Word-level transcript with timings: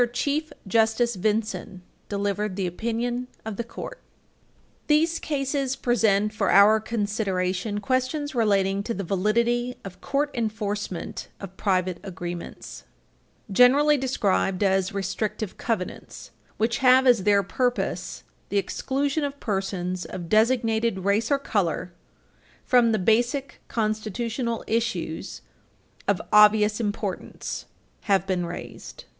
CHIEF 0.13 0.51
JUSTICE 0.67 1.15
VINSON 1.15 1.83
delivered 2.09 2.55
the 2.55 2.65
opinion 2.65 3.27
of 3.45 3.55
the 3.55 3.63
Court. 3.63 4.01
These 4.87 5.19
cases 5.19 5.75
present 5.75 6.33
for 6.33 6.49
our 6.49 6.79
consideration 6.79 7.79
questions 7.79 8.33
relating 8.33 8.81
to 8.81 8.95
the 8.95 9.03
validity 9.03 9.75
of 9.85 10.01
court 10.01 10.31
enforcement 10.33 11.27
of 11.39 11.55
private 11.55 11.99
agreements, 12.01 12.83
generally 13.51 13.95
described 13.95 14.63
as 14.63 14.91
restrictive 14.91 15.59
covenants, 15.59 16.31
which 16.57 16.79
have 16.79 17.05
as 17.05 17.21
their 17.21 17.43
purpose 17.43 18.23
the 18.49 18.57
exclusion 18.57 19.23
of 19.23 19.39
persons 19.39 20.03
of 20.05 20.29
designated 20.29 21.01
race 21.01 21.29
or 21.29 21.37
color 21.37 21.93
from 22.65 22.91
the 22.91 22.97
ownership 22.97 23.07
or 23.07 23.13
occupancy 23.13 23.37
of 23.37 23.43
real 23.43 23.43
property. 23.43 23.57
Basic 23.59 23.61
constitutional 23.67 24.63
issues 24.65 25.41
of 26.07 26.19
obvious 26.33 26.79
importance 26.79 27.65
have 28.05 28.25
been 28.25 28.47
raised. 28.47 29.03